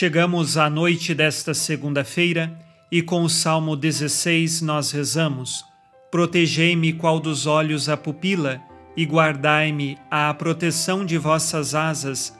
Chegamos 0.00 0.56
à 0.56 0.70
noite 0.70 1.14
desta 1.14 1.52
segunda-feira 1.52 2.58
e 2.90 3.02
com 3.02 3.22
o 3.22 3.28
Salmo 3.28 3.76
16 3.76 4.62
nós 4.62 4.92
rezamos: 4.92 5.62
Protegei-me 6.10 6.94
qual 6.94 7.20
dos 7.20 7.44
olhos 7.44 7.86
a 7.86 7.98
pupila 7.98 8.62
e 8.96 9.04
guardai-me 9.04 9.98
à 10.10 10.32
proteção 10.32 11.04
de 11.04 11.18
vossas 11.18 11.74
asas, 11.74 12.34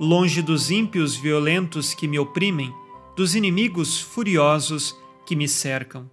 longe 0.00 0.42
dos 0.42 0.72
ímpios 0.72 1.14
violentos 1.14 1.94
que 1.94 2.08
me 2.08 2.18
oprimem, 2.18 2.74
dos 3.16 3.36
inimigos 3.36 4.00
furiosos 4.00 4.92
que 5.24 5.36
me 5.36 5.46
cercam. 5.46 6.10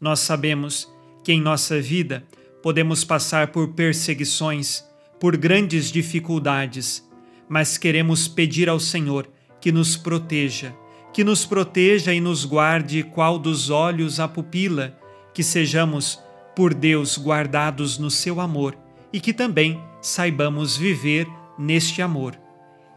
Nós 0.00 0.20
sabemos 0.20 0.90
que 1.22 1.32
em 1.32 1.42
nossa 1.42 1.78
vida 1.78 2.24
podemos 2.62 3.04
passar 3.04 3.48
por 3.48 3.74
perseguições, 3.74 4.82
por 5.20 5.36
grandes 5.36 5.92
dificuldades, 5.92 7.06
mas 7.46 7.76
queremos 7.76 8.28
pedir 8.28 8.70
ao 8.70 8.80
Senhor 8.80 9.28
que 9.62 9.70
nos 9.70 9.96
proteja, 9.96 10.74
que 11.12 11.22
nos 11.22 11.46
proteja 11.46 12.12
e 12.12 12.20
nos 12.20 12.44
guarde 12.44 13.04
qual 13.04 13.38
dos 13.38 13.70
olhos 13.70 14.18
a 14.18 14.26
pupila, 14.26 14.98
que 15.32 15.42
sejamos, 15.42 16.20
por 16.54 16.74
Deus, 16.74 17.16
guardados 17.16 17.96
no 17.96 18.10
seu 18.10 18.40
amor 18.40 18.76
e 19.12 19.20
que 19.20 19.32
também 19.32 19.80
saibamos 20.00 20.76
viver 20.76 21.28
neste 21.56 22.02
amor. 22.02 22.36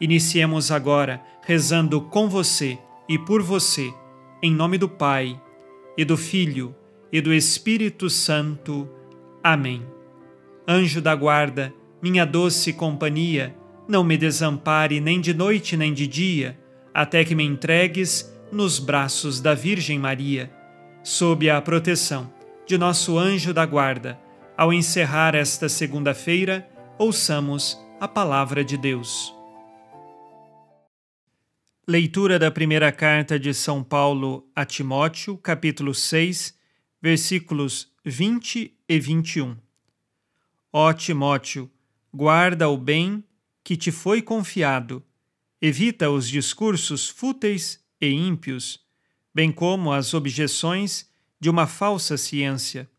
Iniciemos 0.02 0.72
agora 0.72 1.22
rezando 1.44 2.02
com 2.02 2.28
você 2.28 2.80
e 3.08 3.20
por 3.20 3.44
você, 3.44 3.94
em 4.42 4.52
nome 4.52 4.80
do 4.80 4.90
Pai, 4.90 5.40
e 5.96 6.04
do 6.04 6.18
Filho, 6.18 6.76
e 7.12 7.22
do 7.22 7.32
Espírito 7.32 8.10
Santo. 8.10 8.90
Amém. 9.44 9.86
Anjo 10.68 11.00
da 11.00 11.16
guarda, 11.16 11.72
minha 12.02 12.26
doce 12.26 12.74
companhia, 12.74 13.56
não 13.88 14.04
me 14.04 14.18
desampare 14.18 15.00
nem 15.00 15.22
de 15.22 15.34
noite 15.34 15.78
nem 15.78 15.94
de 15.94 16.08
dia, 16.08 16.60
até 16.94 17.24
que 17.24 17.36
me 17.36 17.44
entregues 17.44 18.34
nos 18.52 18.80
braços 18.80 19.40
da 19.40 19.54
Virgem 19.54 20.00
Maria. 20.00 20.52
Sob 21.04 21.50
a 21.50 21.62
proteção 21.62 22.34
de 22.66 22.78
nosso 22.78 23.18
anjo 23.18 23.54
da 23.54 23.66
guarda, 23.66 24.20
ao 24.58 24.74
encerrar 24.74 25.36
esta 25.36 25.70
segunda-feira, 25.70 26.68
ouçamos 26.98 27.78
a 28.00 28.08
palavra 28.08 28.64
de 28.64 28.78
Deus. 28.78 29.34
Leitura 31.88 32.40
da 32.40 32.50
primeira 32.50 32.92
carta 32.92 33.38
de 33.38 33.54
São 33.54 33.84
Paulo 33.84 34.50
a 34.56 34.66
Timóteo, 34.66 35.38
capítulo 35.38 35.94
6, 35.94 36.58
versículos 37.00 37.94
20 38.04 38.76
e 38.90 39.00
21. 39.00 39.56
Ó 40.74 40.92
Timóteo, 40.94 41.70
guarda 42.12 42.68
o 42.68 42.78
bem 42.78 43.24
que 43.66 43.76
te 43.76 43.92
foi 43.92 44.22
confiado, 44.22 45.04
evita 45.62 46.10
os 46.10 46.30
discursos 46.30 47.10
fúteis 47.10 47.84
e 48.00 48.08
ímpios, 48.08 48.80
bem 49.34 49.52
como 49.52 49.92
as 49.92 50.14
objeções 50.14 51.10
de 51.38 51.50
uma 51.50 51.68
falsa 51.68 52.16
ciência. 52.16 52.90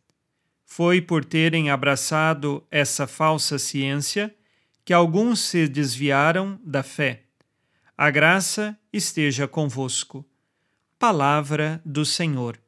Foi 0.66 1.00
por 1.00 1.24
terem 1.24 1.70
abraçado 1.70 2.62
essa 2.70 3.06
falsa 3.06 3.58
ciência 3.58 4.36
que 4.84 4.92
alguns 4.92 5.40
se 5.40 5.66
desviaram 5.66 6.60
da 6.62 6.82
fé 6.82 7.22
a 7.98 8.10
graça 8.10 8.78
esteja 8.92 9.48
convosco. 9.48 10.22
Palavra 10.98 11.80
do 11.82 12.04
Senhor. 12.04 12.60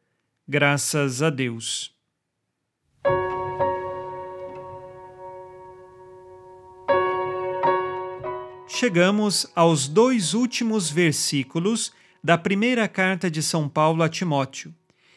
Graças 0.49 1.21
a 1.21 1.29
Deus. 1.29 1.98
Chegamos 8.81 9.45
aos 9.57 9.89
dois 9.89 10.35
últimos 10.35 10.89
versículos 10.89 11.91
da 12.23 12.39
primeira 12.39 12.87
carta 12.87 13.29
de 13.29 13.43
São 13.43 13.69
Paulo 13.69 14.05
a 14.05 14.09
Timóteo. 14.09 14.73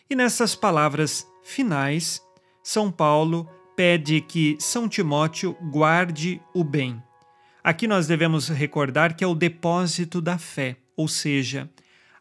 E 0.10 0.16
nessas 0.16 0.56
palavras 0.56 1.28
finais, 1.44 2.20
São 2.64 2.92
Paulo 2.92 3.48
pede 3.76 4.20
que 4.20 4.58
São 4.60 4.90
Timóteo 4.90 5.56
guarde 5.70 6.42
o 6.56 6.64
bem. 6.64 7.00
Aqui 7.64 7.86
nós 7.86 8.08
devemos 8.08 8.48
recordar 8.48 9.16
que 9.16 9.24
é 9.24 9.28
o 9.28 9.36
depósito 9.36 10.20
da 10.20 10.40
fé, 10.40 10.78
ou 10.98 11.08
seja, 11.08 11.70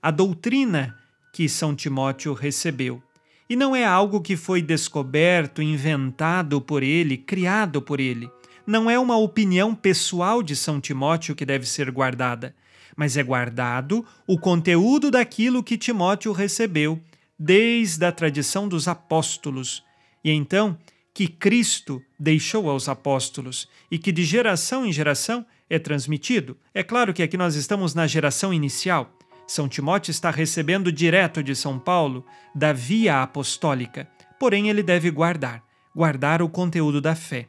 a 0.02 0.10
doutrina 0.10 0.94
que 1.32 1.48
São 1.48 1.74
Timóteo 1.74 2.34
recebeu. 2.34 3.02
E 3.48 3.56
não 3.56 3.74
é 3.74 3.82
algo 3.82 4.20
que 4.20 4.36
foi 4.36 4.60
descoberto, 4.60 5.62
inventado 5.62 6.60
por 6.60 6.82
ele, 6.82 7.16
criado 7.16 7.80
por 7.80 7.98
ele. 7.98 8.30
Não 8.70 8.88
é 8.88 8.96
uma 8.96 9.16
opinião 9.16 9.74
pessoal 9.74 10.44
de 10.44 10.54
São 10.54 10.80
Timóteo 10.80 11.34
que 11.34 11.44
deve 11.44 11.66
ser 11.66 11.90
guardada, 11.90 12.54
mas 12.96 13.16
é 13.16 13.22
guardado 13.24 14.06
o 14.28 14.38
conteúdo 14.38 15.10
daquilo 15.10 15.60
que 15.60 15.76
Timóteo 15.76 16.30
recebeu 16.30 17.02
desde 17.36 18.04
a 18.04 18.12
tradição 18.12 18.68
dos 18.68 18.86
apóstolos. 18.86 19.82
E 20.22 20.30
então 20.30 20.78
que 21.12 21.26
Cristo 21.26 22.00
deixou 22.16 22.70
aos 22.70 22.88
apóstolos 22.88 23.68
e 23.90 23.98
que 23.98 24.12
de 24.12 24.22
geração 24.22 24.86
em 24.86 24.92
geração 24.92 25.44
é 25.68 25.76
transmitido. 25.76 26.56
É 26.72 26.84
claro 26.84 27.12
que 27.12 27.24
aqui 27.24 27.36
nós 27.36 27.56
estamos 27.56 27.92
na 27.92 28.06
geração 28.06 28.54
inicial. 28.54 29.10
São 29.48 29.68
Timóteo 29.68 30.12
está 30.12 30.30
recebendo 30.30 30.92
direto 30.92 31.42
de 31.42 31.56
São 31.56 31.76
Paulo 31.76 32.24
da 32.54 32.72
via 32.72 33.20
apostólica, 33.20 34.08
porém 34.38 34.68
ele 34.68 34.84
deve 34.84 35.10
guardar, 35.10 35.60
guardar 35.92 36.40
o 36.40 36.48
conteúdo 36.48 37.00
da 37.00 37.16
fé 37.16 37.48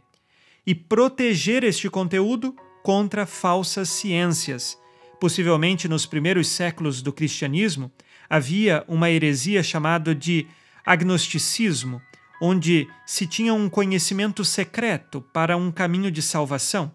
e 0.66 0.76
proteger 0.76 1.64
este 1.64 1.90
conteúdo 1.90 2.56
contra 2.84 3.26
falsas 3.26 3.90
ciências. 3.90 4.78
Possivelmente 5.20 5.88
nos 5.88 6.06
primeiros 6.06 6.48
séculos 6.48 7.02
do 7.02 7.14
cristianismo 7.14 7.92
havia 8.30 8.84
uma 8.88 9.10
heresia 9.10 9.62
chamada 9.62 10.16
de 10.16 10.48
agnosticismo, 10.86 12.02
onde 12.42 12.88
se 13.06 13.28
tinha 13.28 13.54
um 13.54 13.70
conhecimento 13.70 14.44
secreto 14.44 15.22
para 15.22 15.56
um 15.56 15.72
caminho 15.72 16.10
de 16.10 16.22
salvação. 16.22 16.92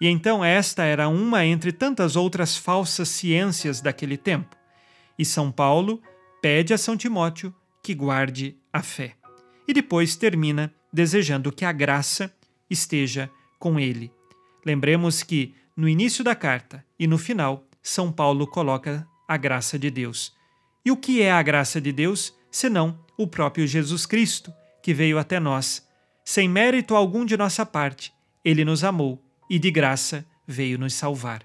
E 0.00 0.06
então 0.06 0.44
esta 0.44 0.84
era 0.84 1.08
uma 1.08 1.44
entre 1.44 1.72
tantas 1.72 2.14
outras 2.14 2.56
falsas 2.56 3.08
ciências 3.08 3.80
daquele 3.80 4.16
tempo. 4.16 4.54
E 5.18 5.24
São 5.24 5.50
Paulo 5.50 6.00
pede 6.42 6.74
a 6.74 6.78
São 6.78 6.96
Timóteo 6.96 7.54
que 7.82 7.94
guarde 7.94 8.56
a 8.72 8.82
fé. 8.82 9.14
E 9.66 9.72
depois 9.72 10.14
termina 10.14 10.72
desejando 10.92 11.50
que 11.50 11.64
a 11.64 11.72
graça 11.72 12.32
esteja 12.70 13.30
com 13.58 13.78
ele. 13.78 14.12
Lembremos 14.64 15.22
que 15.22 15.54
no 15.76 15.88
início 15.88 16.24
da 16.24 16.34
carta 16.34 16.84
e 16.98 17.06
no 17.06 17.18
final, 17.18 17.66
São 17.82 18.10
Paulo 18.10 18.46
coloca 18.46 19.06
a 19.28 19.36
graça 19.36 19.78
de 19.78 19.90
Deus. 19.90 20.34
E 20.84 20.90
o 20.90 20.96
que 20.96 21.22
é 21.22 21.32
a 21.32 21.42
graça 21.42 21.80
de 21.80 21.92
Deus, 21.92 22.34
senão 22.50 22.98
o 23.16 23.26
próprio 23.26 23.66
Jesus 23.66 24.06
Cristo? 24.06 24.52
que 24.86 24.94
veio 24.94 25.18
até 25.18 25.40
nós. 25.40 25.84
Sem 26.24 26.48
mérito 26.48 26.94
algum 26.94 27.24
de 27.24 27.36
nossa 27.36 27.66
parte, 27.66 28.12
ele 28.44 28.64
nos 28.64 28.84
amou 28.84 29.20
e 29.50 29.58
de 29.58 29.68
graça 29.68 30.24
veio 30.46 30.78
nos 30.78 30.94
salvar. 30.94 31.42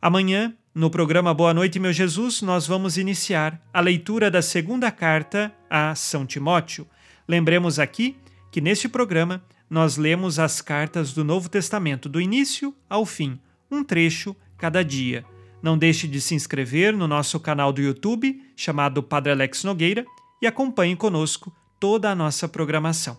Amanhã, 0.00 0.54
no 0.72 0.88
programa 0.88 1.34
Boa 1.34 1.52
Noite, 1.52 1.80
meu 1.80 1.92
Jesus, 1.92 2.42
nós 2.42 2.64
vamos 2.64 2.96
iniciar 2.96 3.60
a 3.74 3.80
leitura 3.80 4.30
da 4.30 4.40
segunda 4.40 4.92
carta 4.92 5.52
a 5.68 5.92
São 5.96 6.24
Timóteo. 6.24 6.86
Lembremos 7.26 7.80
aqui 7.80 8.16
que 8.52 8.60
neste 8.60 8.88
programa 8.88 9.42
nós 9.68 9.96
lemos 9.96 10.38
as 10.38 10.60
cartas 10.60 11.12
do 11.12 11.24
Novo 11.24 11.48
Testamento, 11.48 12.08
do 12.08 12.20
início 12.20 12.74
ao 12.88 13.04
fim, 13.04 13.38
um 13.70 13.82
trecho 13.82 14.34
cada 14.56 14.84
dia. 14.84 15.24
Não 15.62 15.76
deixe 15.76 16.06
de 16.06 16.20
se 16.20 16.34
inscrever 16.34 16.92
no 16.92 17.08
nosso 17.08 17.40
canal 17.40 17.72
do 17.72 17.80
YouTube, 17.80 18.40
chamado 18.54 19.02
Padre 19.02 19.32
Alex 19.32 19.64
Nogueira, 19.64 20.04
e 20.40 20.46
acompanhe 20.46 20.94
conosco 20.94 21.52
toda 21.80 22.10
a 22.10 22.14
nossa 22.14 22.48
programação. 22.48 23.18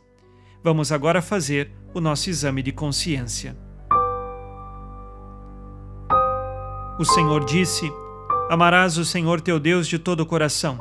Vamos 0.64 0.92
agora 0.92 1.22
fazer 1.22 1.72
o 1.94 2.00
nosso 2.00 2.30
exame 2.30 2.62
de 2.62 2.72
consciência. 2.72 3.58
O 7.00 7.06
Senhor 7.06 7.44
disse: 7.46 7.92
Amarás 8.50 8.98
o 8.98 9.06
Senhor 9.06 9.42
teu 9.42 9.60
Deus 9.60 9.88
de 9.88 10.00
todo 10.00 10.22
o 10.22 10.26
coração, 10.26 10.80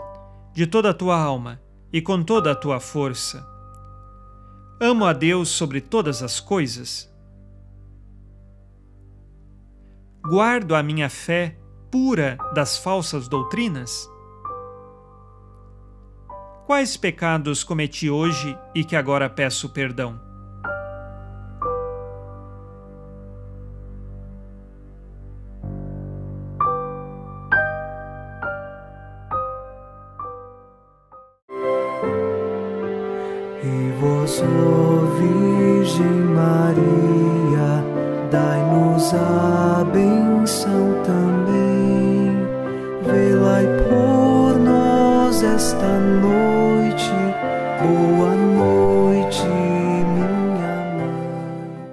de 0.54 0.66
toda 0.66 0.90
a 0.90 0.94
tua 0.94 1.20
alma 1.20 1.60
e 1.92 2.00
com 2.00 2.22
toda 2.22 2.52
a 2.52 2.54
tua 2.54 2.80
força. 2.80 3.55
Amo 4.78 5.06
a 5.06 5.14
Deus 5.14 5.48
sobre 5.48 5.80
todas 5.80 6.22
as 6.22 6.38
coisas? 6.38 7.10
Guardo 10.22 10.74
a 10.74 10.82
minha 10.82 11.08
fé 11.08 11.56
pura 11.90 12.36
das 12.54 12.76
falsas 12.76 13.26
doutrinas? 13.26 14.06
Quais 16.66 16.94
pecados 16.94 17.64
cometi 17.64 18.10
hoje 18.10 18.58
e 18.74 18.84
que 18.84 18.96
agora 18.96 19.30
peço 19.30 19.70
perdão? 19.70 20.25
Virgem 35.96 36.20
Maria, 36.34 37.82
dai-nos 38.30 39.14
a 39.14 39.82
benção 39.90 41.02
também. 41.02 42.36
Velai 43.02 43.64
por 43.88 44.58
nós 44.58 45.42
esta 45.42 45.98
noite. 45.98 47.10
Boa 47.80 48.34
noite, 48.34 49.40
minha 49.46 50.28
mãe. 50.98 51.90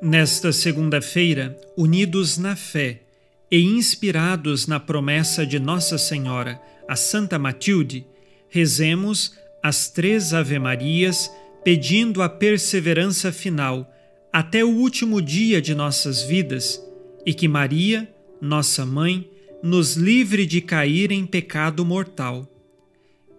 Nesta 0.00 0.50
segunda-feira, 0.50 1.58
unidos 1.76 2.38
na 2.38 2.56
fé 2.56 3.02
e 3.50 3.60
inspirados 3.60 4.66
na 4.66 4.80
promessa 4.80 5.44
de 5.44 5.58
Nossa 5.58 5.98
Senhora, 5.98 6.58
a 6.88 6.96
Santa 6.96 7.38
Matilde, 7.38 8.06
rezemos 8.48 9.34
as 9.62 9.90
três 9.90 10.32
Ave-Marias, 10.32 11.30
pedindo 11.64 12.22
a 12.22 12.28
perseverança 12.28 13.32
final 13.32 13.90
até 14.32 14.64
o 14.64 14.68
último 14.68 15.22
dia 15.22 15.62
de 15.62 15.74
nossas 15.74 16.22
vidas 16.22 16.80
e 17.24 17.32
que 17.32 17.48
Maria, 17.48 18.08
nossa 18.40 18.84
mãe, 18.84 19.30
nos 19.62 19.94
livre 19.94 20.44
de 20.44 20.60
cair 20.60 21.10
em 21.10 21.24
pecado 21.24 21.84
mortal. 21.84 22.46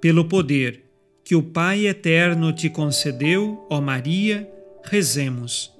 Pelo 0.01 0.25
poder 0.25 0.83
que 1.23 1.35
o 1.35 1.43
Pai 1.43 1.85
eterno 1.85 2.51
te 2.51 2.69
concedeu, 2.69 3.65
ó 3.69 3.79
Maria, 3.79 4.49
rezemos. 4.83 5.71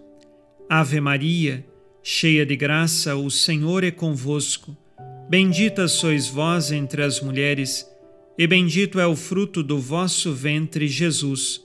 Ave 0.69 1.00
Maria, 1.01 1.65
cheia 2.03 2.45
de 2.45 2.56
graça, 2.56 3.15
o 3.15 3.31
Senhor 3.31 3.83
é 3.83 3.91
convosco. 3.91 4.77
Bendita 5.27 5.88
sois 5.88 6.27
vós 6.27 6.71
entre 6.71 7.01
as 7.01 7.19
mulheres 7.19 7.89
e 8.38 8.45
bendito 8.45 9.00
é 9.00 9.07
o 9.07 9.15
fruto 9.15 9.63
do 9.63 9.80
vosso 9.80 10.33
ventre, 10.33 10.88
Jesus. 10.88 11.64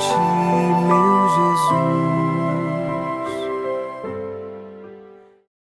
meu 0.00 0.39